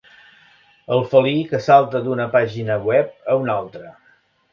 [0.95, 3.93] El felí que salta d'una pàgina web a una altra.